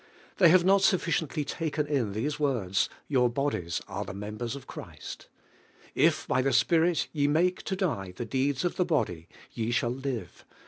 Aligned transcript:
They 0.37 0.49
have 0.49 0.65
mot 0.65 0.81
sufficiently 0.81 1.45
taken 1.45 1.85
in 1.85 2.13
these 2.13 2.39
words: 2.39 2.89
"Tour 3.11 3.29
bodies 3.29 3.81
are 3.87 4.03
the 4.03 4.15
members 4.15 4.55
of 4.55 4.65
Christ" 4.65 5.27
"If 5.93 6.27
by 6.27 6.41
the 6.41 6.53
Spirit 6.53 7.07
ye 7.13 7.27
make 7.27 7.61
to 7.65 7.75
die 7.75 8.11
the 8.15 8.25
deeds 8.25 8.65
of 8.65 8.77
the 8.77 8.85
body, 8.85 9.27
ye 9.53 9.69
shall 9.69 9.91
live" 9.91 10.43
(I. 10.51 10.55